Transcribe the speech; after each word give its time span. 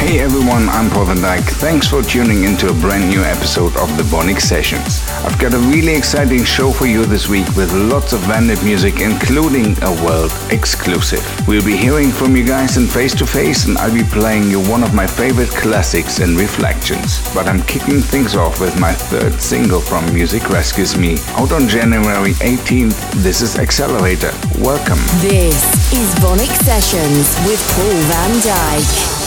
Hey 0.00 0.18
everyone, 0.20 0.66
I'm 0.70 0.88
Paul 0.88 1.04
van 1.04 1.18
Dyk. 1.18 1.44
Thanks 1.60 1.86
for 1.86 2.02
tuning 2.02 2.44
into 2.44 2.70
a 2.70 2.72
brand 2.72 3.10
new 3.10 3.22
episode 3.22 3.76
of 3.76 3.94
the 3.98 4.02
VONYC 4.02 4.40
Sessions. 4.40 5.06
I've 5.26 5.38
got 5.38 5.52
a 5.52 5.58
really 5.58 5.94
exciting 5.94 6.42
show 6.42 6.72
for 6.72 6.86
you 6.86 7.04
this 7.04 7.28
week 7.28 7.46
with 7.54 7.70
lots 7.74 8.14
of 8.14 8.20
Vandit 8.20 8.64
music, 8.64 9.00
including 9.00 9.76
a 9.82 9.92
world 10.02 10.32
exclusive. 10.50 11.22
We'll 11.46 11.64
be 11.64 11.76
hearing 11.76 12.10
from 12.10 12.34
you 12.34 12.46
guys 12.46 12.78
in 12.78 12.86
face 12.86 13.14
to 13.16 13.26
face, 13.26 13.66
and 13.66 13.76
I'll 13.76 13.92
be 13.94 14.02
playing 14.02 14.50
you 14.50 14.60
one 14.70 14.82
of 14.82 14.94
my 14.94 15.06
favorite 15.06 15.50
classics 15.50 16.18
and 16.18 16.34
reflections. 16.34 17.20
But 17.34 17.46
I'm 17.46 17.62
kicking 17.64 18.00
things 18.00 18.34
off 18.34 18.58
with 18.58 18.80
my 18.80 18.94
third 18.94 19.38
single 19.38 19.80
from 19.82 20.12
Music 20.14 20.48
Rescues 20.48 20.96
Me, 20.96 21.18
out 21.36 21.52
on 21.52 21.68
January 21.68 22.32
18th. 22.40 22.98
This 23.22 23.42
is 23.42 23.58
Accelerator. 23.58 24.32
Welcome. 24.58 24.98
This 25.20 25.60
is 25.92 26.08
VONYC 26.24 26.56
Sessions 26.64 27.36
with 27.46 27.60
Paul 27.76 28.00
van 28.08 28.30
Dyk. 28.40 29.19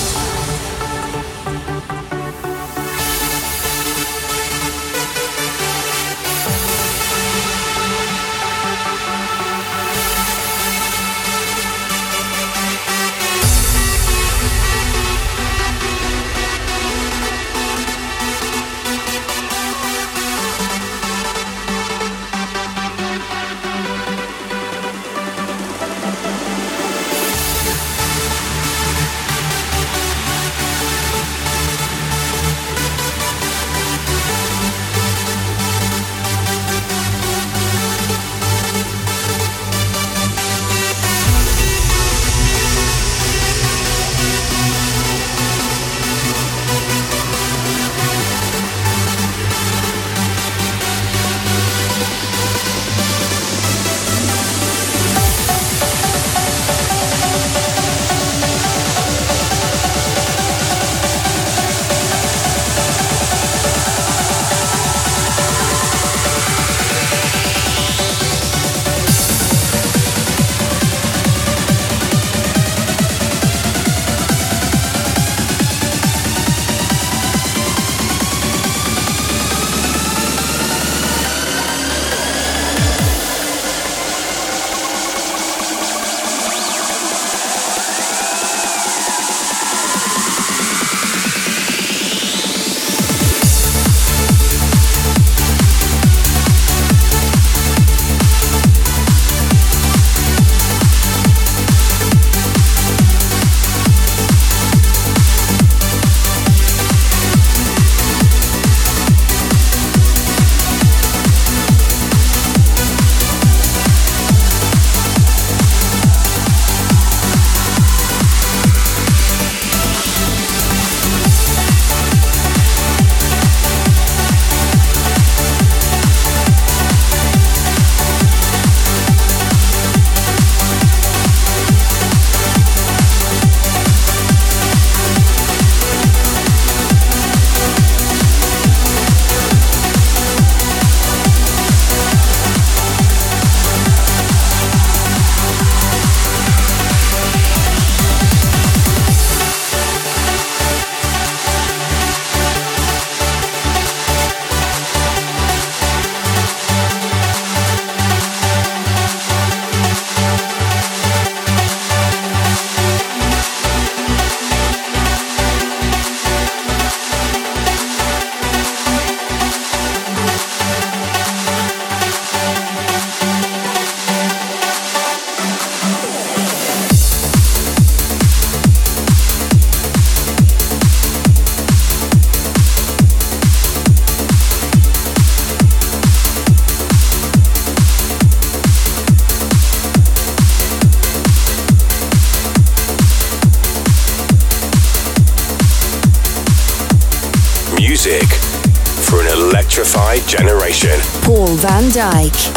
Van 201.59 201.89
Dyk. 201.91 202.51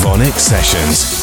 VONYC 0.00 0.38
Sessions. 0.38 1.19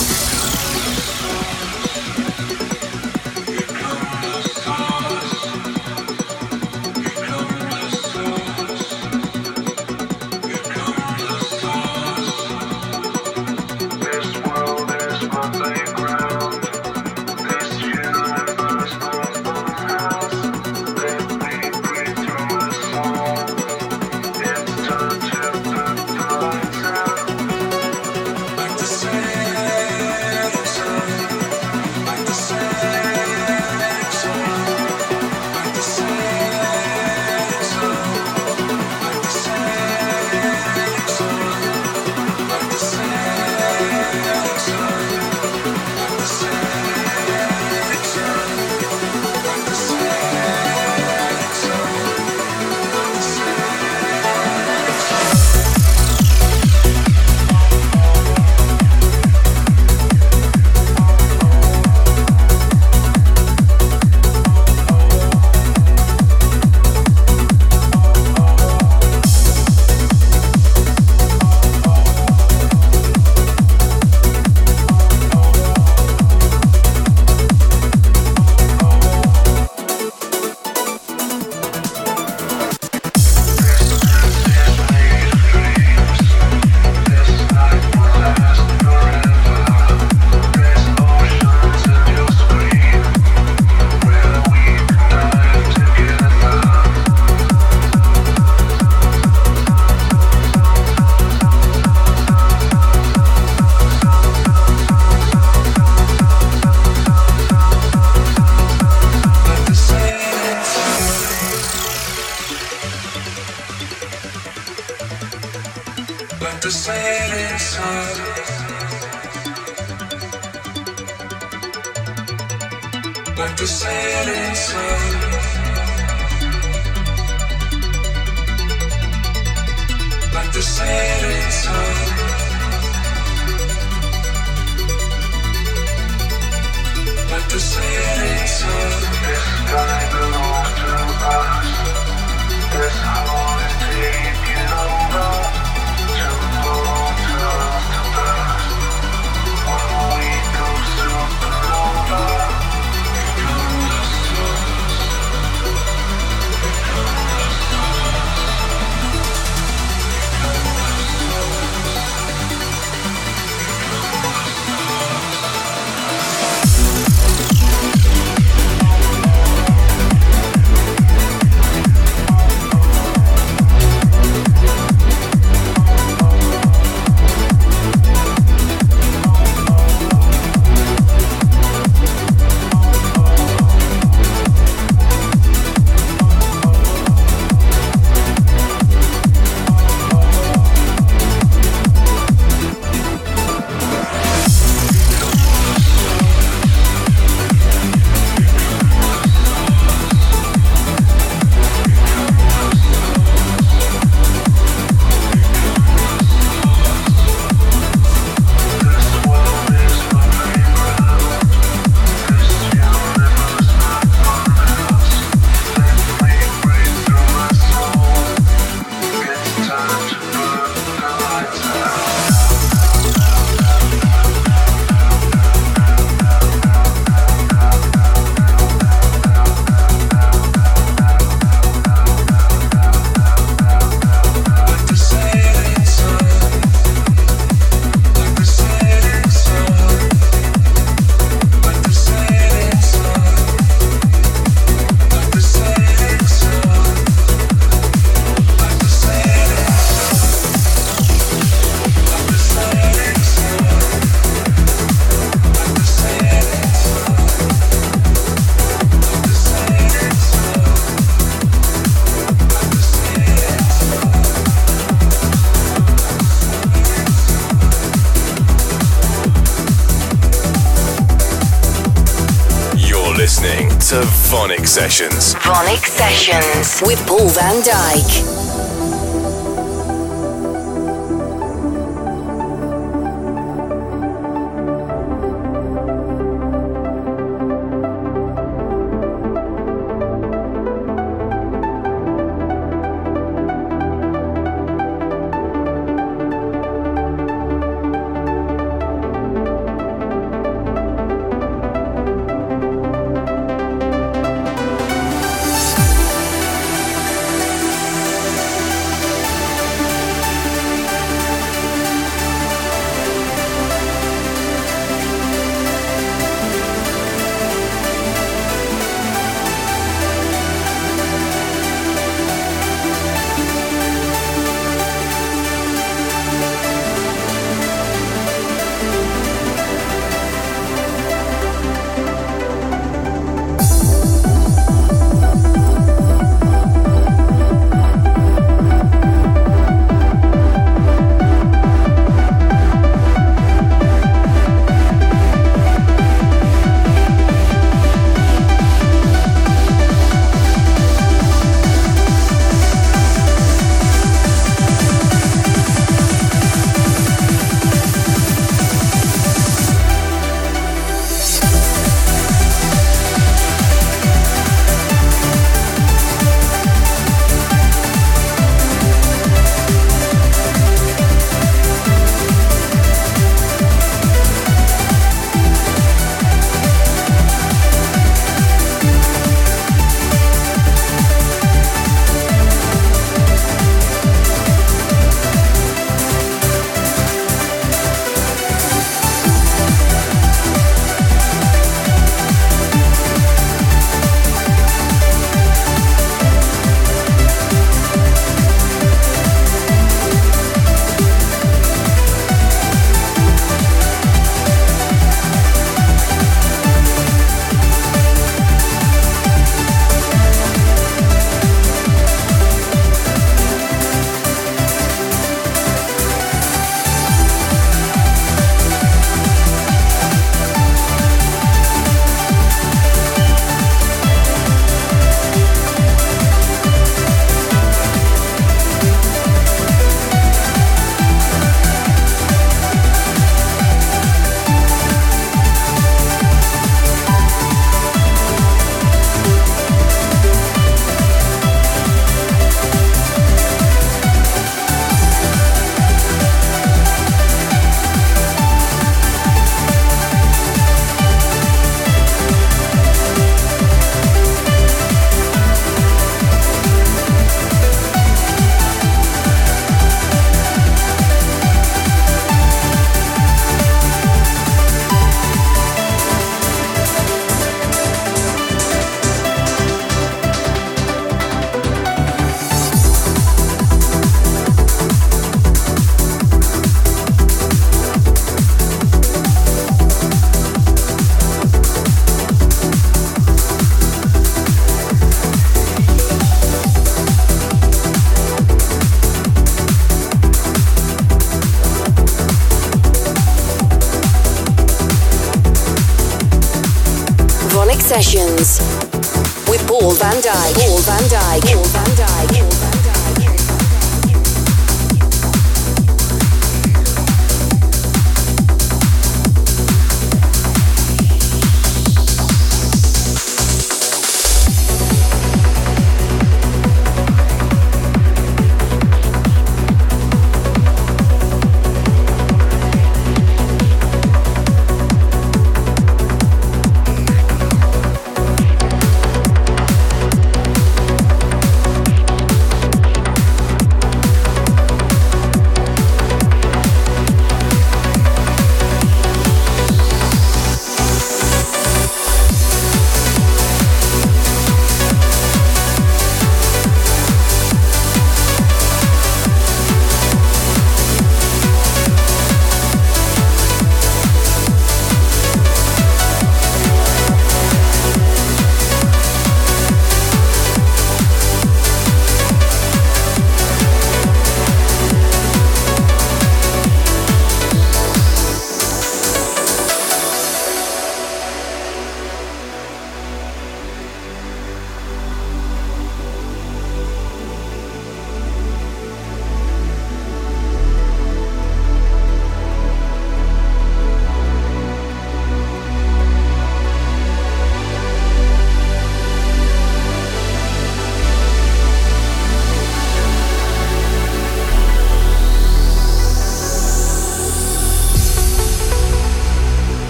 Sessions. 274.77 275.33
VONYC 275.33 275.87
Sessions 275.87 276.81
with 276.85 277.03
Paul 277.07 277.29
van 277.29 277.63
Dyk. 277.63 278.36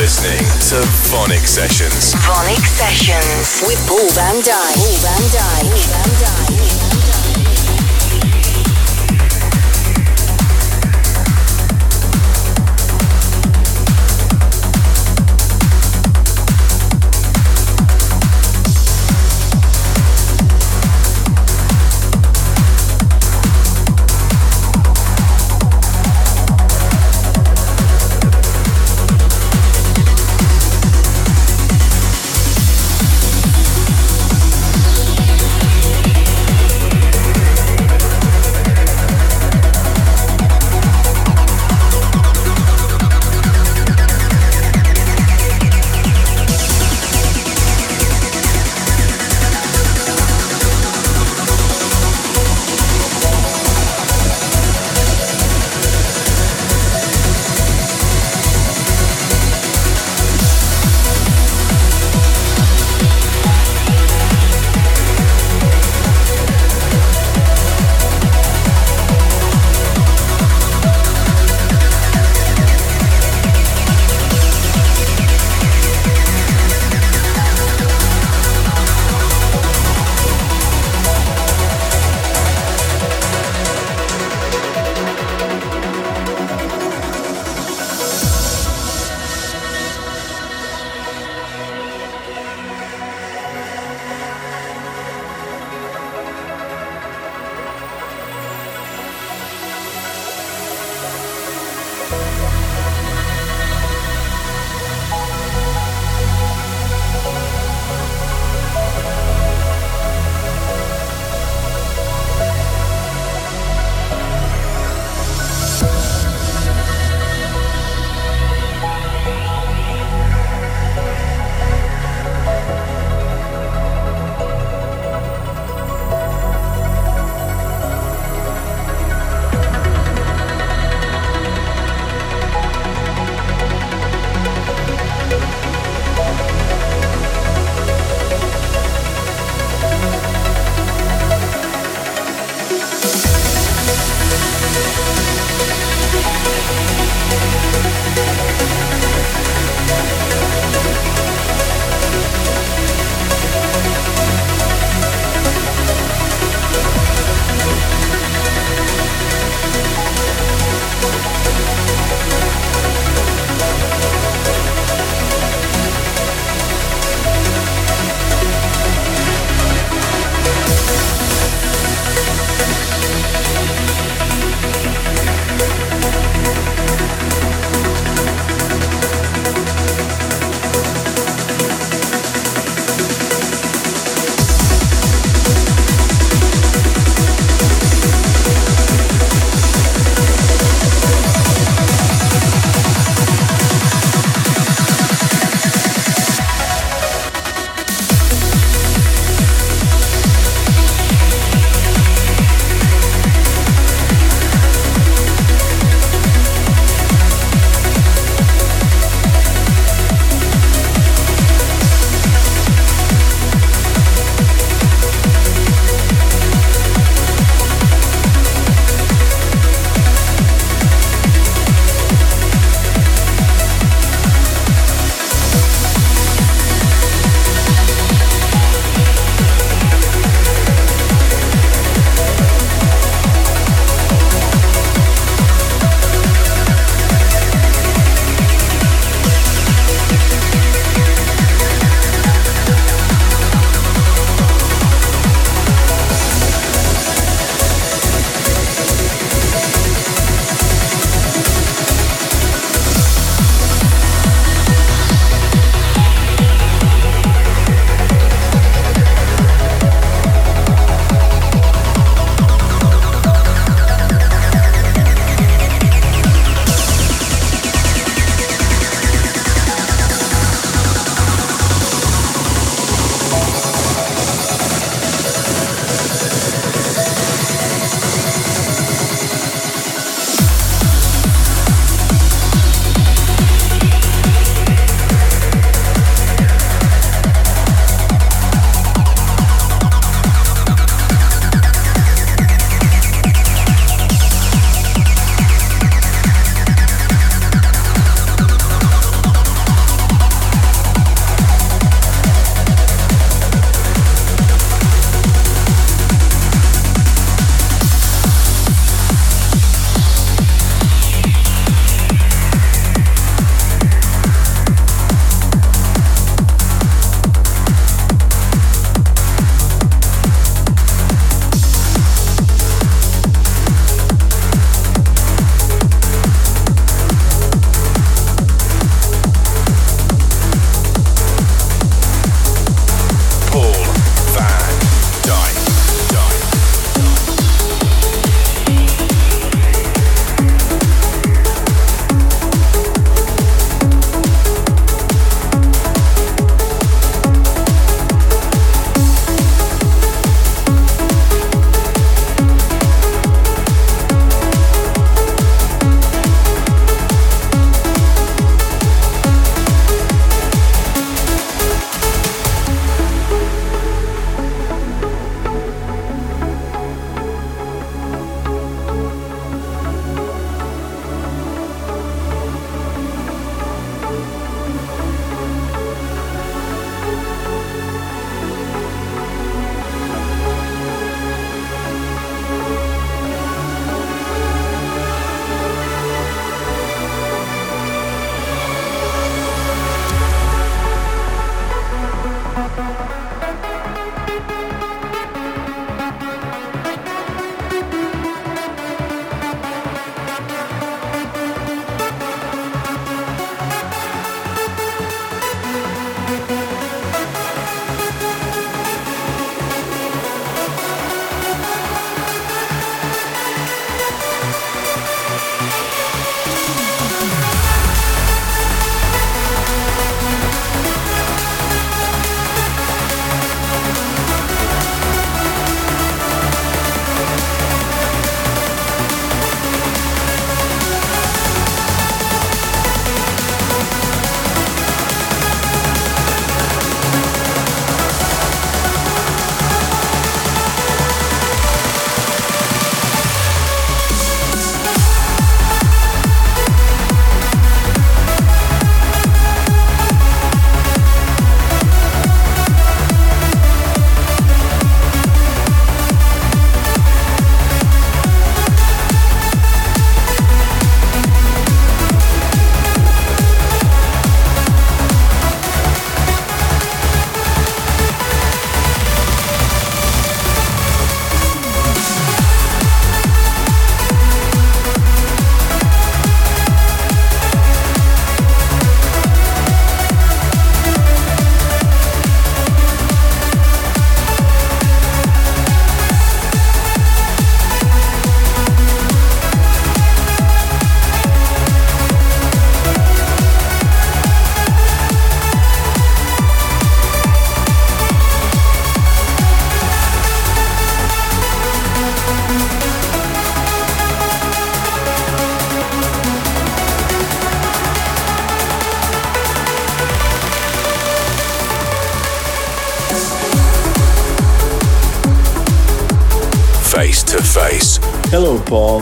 listening 0.00 0.38
to 0.60 0.76
VONYC 1.12 1.46
Sessions. 1.46 2.14
VONYC 2.14 2.64
Sessions 2.64 3.60
with 3.68 3.86
Paul 3.86 4.08
Van 4.14 4.36
Dyk. 4.36 4.74
Paul 4.74 4.96
Van 5.04 5.22
Dyk. 5.28 5.68
Paul 5.68 5.76
Van 5.76 6.78
Dyk. 6.78 6.89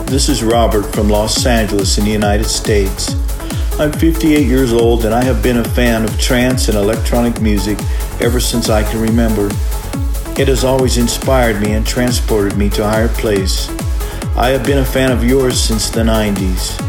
This 0.09 0.31
is 0.31 0.43
Robert 0.43 0.85
from 0.95 1.11
Los 1.11 1.45
Angeles 1.45 1.99
in 1.99 2.05
the 2.07 2.11
United 2.11 2.47
States. 2.47 3.15
I'm 3.79 3.93
58 3.93 4.47
years 4.47 4.73
old 4.73 5.05
and 5.05 5.15
I 5.15 5.23
have 5.23 5.43
been 5.43 5.59
a 5.59 5.65
fan 5.65 6.03
of 6.03 6.19
trance 6.19 6.69
and 6.69 6.79
electronic 6.79 7.43
music 7.43 7.79
ever 8.19 8.41
since 8.41 8.71
I 8.71 8.91
can 8.91 9.03
remember. 9.03 9.51
It 10.41 10.49
has 10.49 10.65
always 10.65 10.97
inspired 10.97 11.61
me 11.61 11.73
and 11.73 11.87
transported 11.87 12.57
me 12.57 12.71
to 12.71 12.87
a 12.87 12.89
higher 12.89 13.09
place. 13.09 13.69
I 14.35 14.49
have 14.49 14.65
been 14.65 14.79
a 14.79 14.85
fan 14.85 15.13
of 15.13 15.23
yours 15.23 15.61
since 15.61 15.91
the 15.91 16.01
90s. 16.01 16.81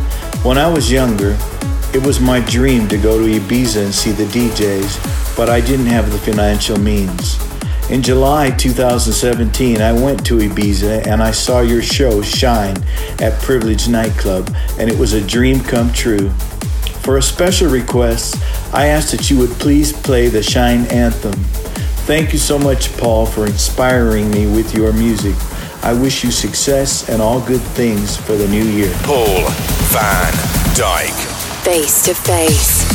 When 0.45 0.57
I 0.57 0.69
was 0.71 0.89
younger, 0.89 1.37
it 1.93 2.01
was 2.05 2.21
my 2.21 2.39
dream 2.39 2.87
to 2.87 2.97
go 2.97 3.17
to 3.19 3.39
Ibiza 3.39 3.83
and 3.83 3.93
see 3.93 4.11
the 4.11 4.27
DJs, 4.27 5.35
but 5.35 5.49
I 5.49 5.59
didn't 5.59 5.87
have 5.87 6.09
the 6.09 6.19
financial 6.19 6.79
means. 6.79 7.38
In 7.89 8.03
July 8.03 8.51
2017, 8.51 9.81
I 9.81 9.93
went 9.93 10.23
to 10.27 10.35
Ibiza 10.35 11.07
and 11.07 11.23
I 11.23 11.31
saw 11.31 11.61
your 11.61 11.81
show 11.81 12.21
Shine 12.21 12.77
at 13.19 13.41
Privilege 13.41 13.87
Nightclub, 13.87 14.55
and 14.77 14.91
it 14.91 14.99
was 14.99 15.13
a 15.13 15.25
dream 15.25 15.59
come 15.59 15.91
true. 15.91 16.29
For 17.01 17.17
a 17.17 17.21
special 17.21 17.67
request, 17.67 18.35
I 18.75 18.85
asked 18.85 19.11
that 19.11 19.31
you 19.31 19.39
would 19.39 19.49
please 19.53 19.91
play 19.91 20.27
the 20.27 20.43
Shine 20.43 20.85
Anthem. 20.91 21.33
Thank 22.05 22.31
you 22.31 22.37
so 22.37 22.59
much, 22.59 22.95
Paul, 22.95 23.25
for 23.25 23.47
inspiring 23.47 24.29
me 24.29 24.45
with 24.45 24.75
your 24.75 24.93
music. 24.93 25.35
I 25.81 25.93
wish 25.93 26.23
you 26.23 26.29
success 26.29 27.09
and 27.09 27.23
all 27.23 27.41
good 27.41 27.61
things 27.73 28.17
for 28.17 28.33
the 28.33 28.47
new 28.49 28.65
year. 28.65 28.93
Paul 29.01 29.49
van 29.89 30.33
Dyk. 30.75 31.63
Face 31.63 32.05
to 32.05 32.13
face. 32.13 32.88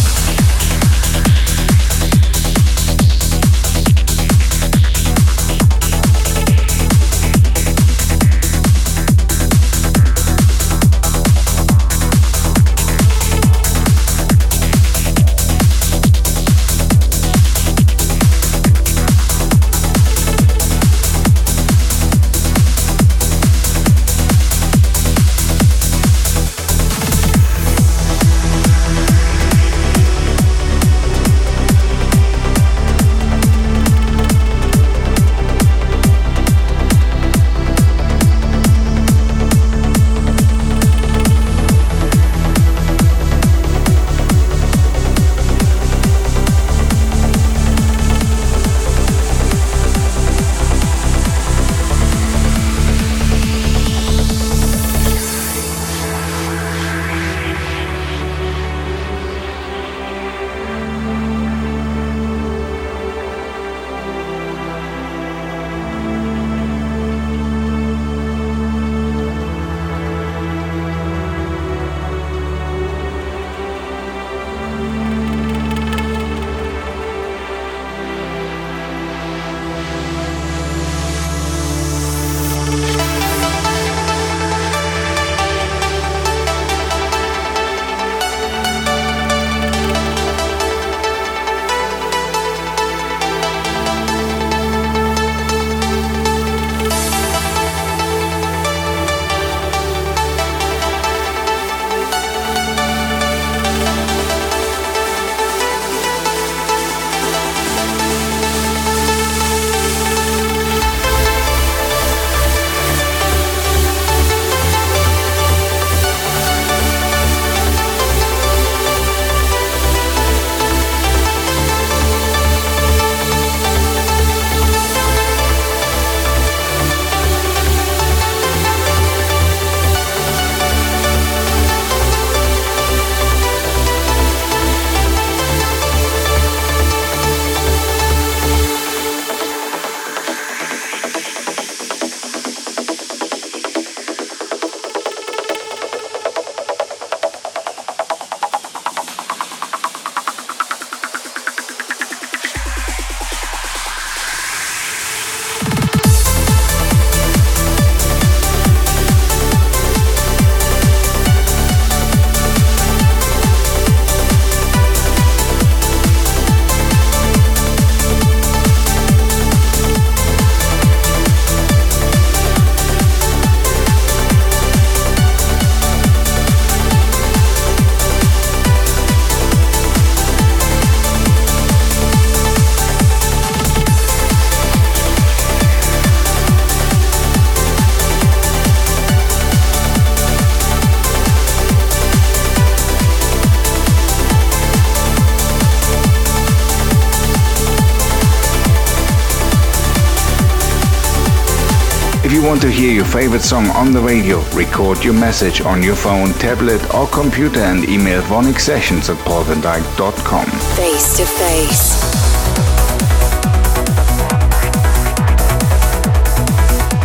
Favorite 203.14 203.42
song 203.42 203.66
on 203.68 203.92
the 203.92 204.00
radio, 204.00 204.40
record 204.54 205.04
your 205.04 205.14
message 205.14 205.60
on 205.60 205.84
your 205.84 205.94
phone, 205.94 206.32
tablet, 206.32 206.82
or 206.92 207.06
computer 207.06 207.60
and 207.60 207.88
email 207.88 208.20
VONYC 208.22 208.58
Sessions 208.58 209.08
at 209.08 209.16
paulvandyk.com. 209.18 210.46
Face 210.74 211.16
to 211.16 211.24
face. 211.24 211.94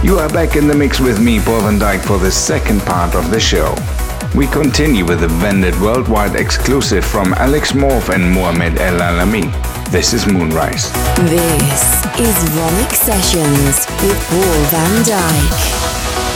You 0.03 0.17
are 0.17 0.29
back 0.29 0.55
in 0.55 0.67
the 0.67 0.73
mix 0.73 0.99
with 0.99 1.21
me, 1.21 1.39
Paul 1.39 1.61
van 1.61 1.77
Dyk, 1.77 2.03
for 2.03 2.17
the 2.17 2.31
second 2.31 2.81
part 2.81 3.13
of 3.13 3.29
the 3.29 3.39
show. 3.39 3.75
We 4.33 4.47
continue 4.47 5.05
with 5.05 5.19
the 5.19 5.27
Vandit 5.27 5.79
worldwide 5.79 6.35
exclusive 6.35 7.05
from 7.05 7.35
Alex 7.35 7.73
Morph 7.73 8.09
and 8.11 8.33
Mohamed 8.33 8.79
El 8.79 8.97
Alami. 8.99 9.78
This 9.91 10.13
is 10.13 10.27
Moonrise. 10.27 10.91
This 11.31 12.05
is 12.19 12.35
VONYC 12.53 12.93
Sessions 12.93 13.87
with 14.03 14.19
Paul 14.29 14.63
van 14.69 15.03
Dyk. 15.03 16.28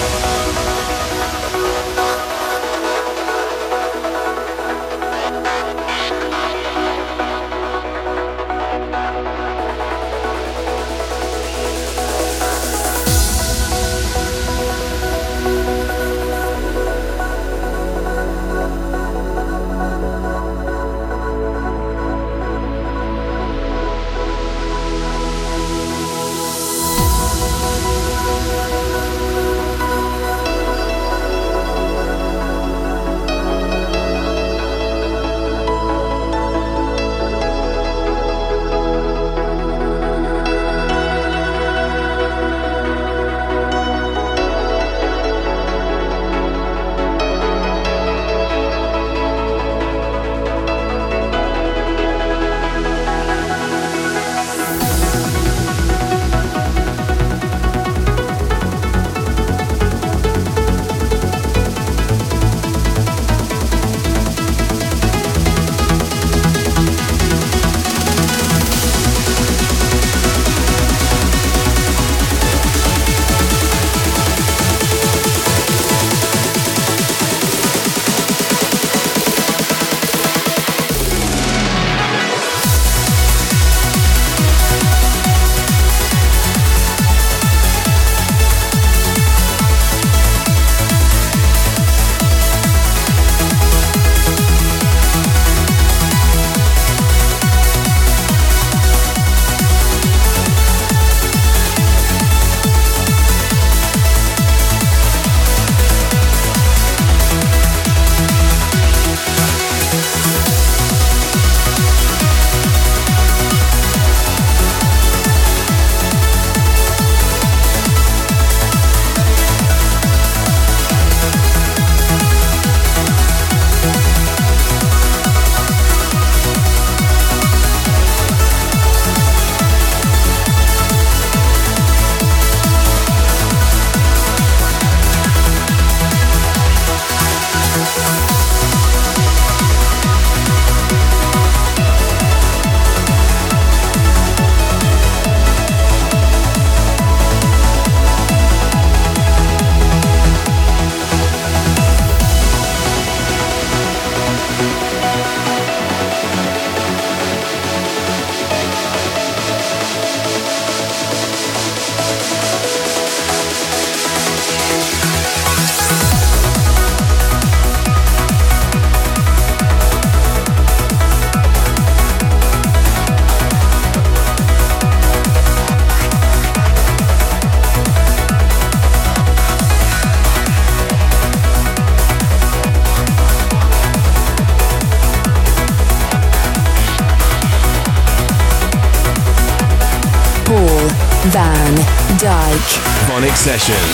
VONYC 193.45 193.92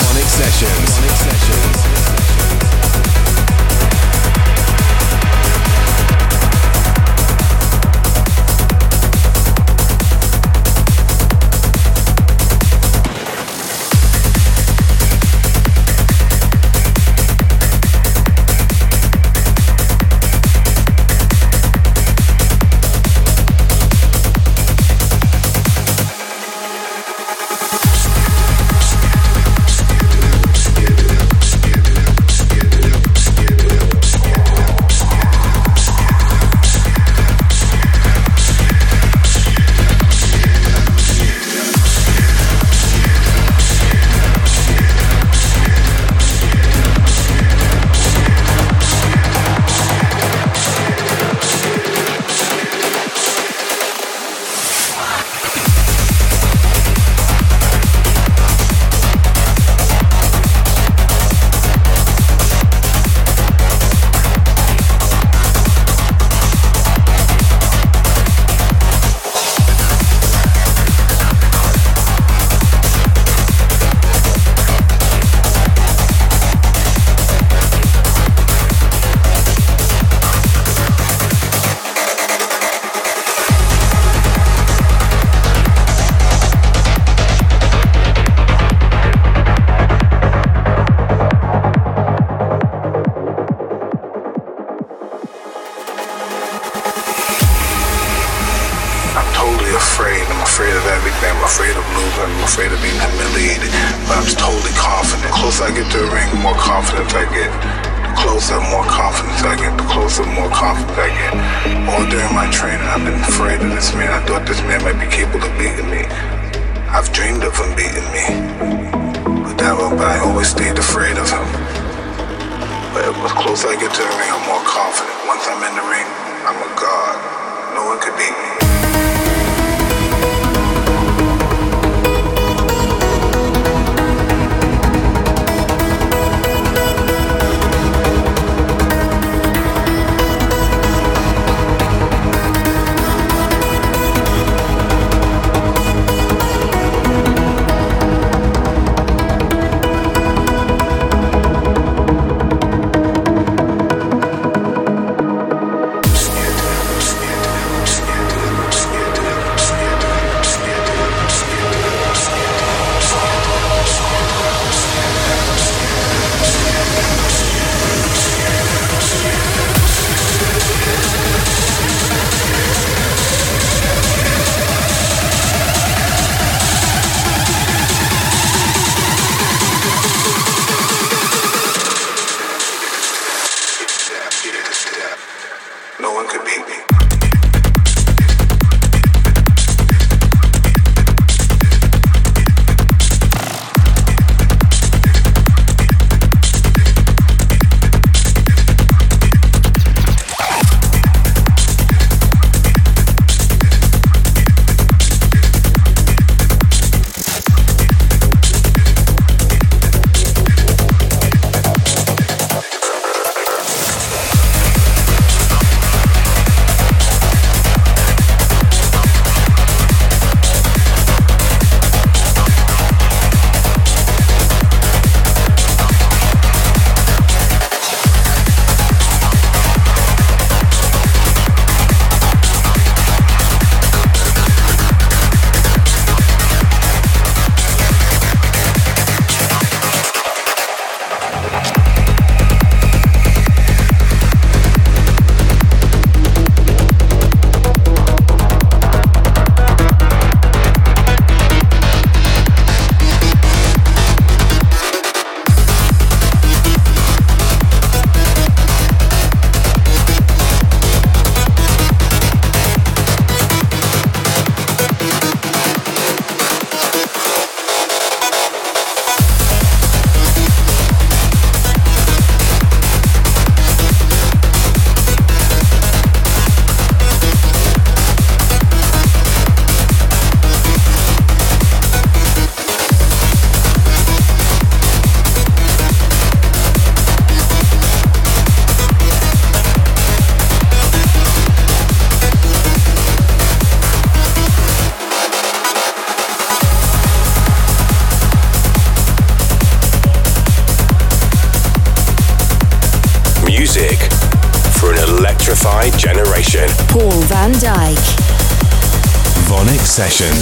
VONYC 310.00 310.39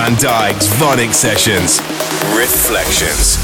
van 0.00 0.14
Dyk's 0.14 0.66
VONYC 0.78 1.12
Sessions. 1.12 1.80
Reflections. 2.34 3.39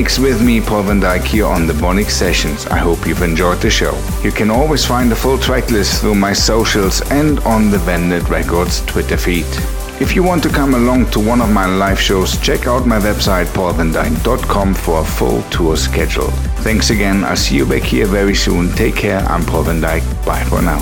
Mix 0.00 0.18
with 0.18 0.42
me, 0.42 0.62
Paul 0.62 0.84
van 0.84 0.98
Dyk, 0.98 1.24
here 1.24 1.44
on 1.44 1.66
the 1.66 1.74
VONYC 1.74 2.08
Sessions. 2.08 2.66
I 2.68 2.78
hope 2.78 3.06
you've 3.06 3.20
enjoyed 3.20 3.60
the 3.60 3.68
show. 3.68 3.92
You 4.22 4.32
can 4.32 4.48
always 4.48 4.82
find 4.82 5.10
the 5.10 5.14
full 5.14 5.36
track 5.36 5.70
list 5.70 6.00
through 6.00 6.14
my 6.14 6.32
socials 6.32 7.02
and 7.10 7.38
on 7.40 7.70
the 7.70 7.76
Vandit 7.76 8.26
Records 8.30 8.80
Twitter 8.86 9.18
feed. 9.18 9.44
If 10.00 10.16
you 10.16 10.22
want 10.22 10.42
to 10.44 10.48
come 10.48 10.72
along 10.72 11.10
to 11.10 11.20
one 11.20 11.42
of 11.42 11.52
my 11.52 11.66
live 11.66 12.00
shows, 12.00 12.38
check 12.40 12.66
out 12.66 12.86
my 12.86 12.98
website 12.98 13.48
paulvandyk.com 13.48 14.72
for 14.72 15.02
a 15.02 15.04
full 15.04 15.42
tour 15.50 15.76
schedule. 15.76 16.30
Thanks 16.64 16.88
again. 16.88 17.22
I'll 17.22 17.36
see 17.36 17.56
you 17.56 17.66
back 17.66 17.82
here 17.82 18.06
very 18.06 18.34
soon. 18.34 18.72
Take 18.72 18.96
care. 18.96 19.20
I'm 19.28 19.44
Paul 19.44 19.64
van 19.64 19.82
Dyk. 19.82 20.02
Bye 20.24 20.44
for 20.44 20.62
now. 20.62 20.80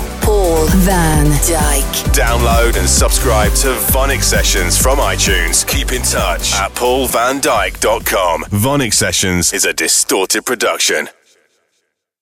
Paul 0.59 0.67
van 0.67 1.25
Dyk. 1.47 2.11
Download 2.11 2.77
and 2.77 2.89
subscribe 2.89 3.53
to 3.53 3.67
VONYC 3.93 4.21
Sessions 4.21 4.77
from 4.77 4.97
iTunes. 4.97 5.65
Keep 5.65 5.93
in 5.93 6.01
touch 6.01 6.53
at 6.55 6.75
paulvandyk.com. 6.75 8.43
VONYC 8.43 8.93
Sessions 8.93 9.53
is 9.53 9.63
a 9.63 9.71
distorted 9.71 10.45
production. 10.45 11.07